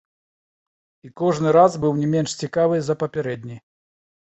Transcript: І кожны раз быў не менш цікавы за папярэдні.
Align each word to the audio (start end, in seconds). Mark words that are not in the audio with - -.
І 1.09 1.11
кожны 1.21 1.55
раз 1.59 1.71
быў 1.85 1.91
не 2.03 2.11
менш 2.17 2.37
цікавы 2.43 2.75
за 2.91 3.01
папярэдні. 3.07 3.65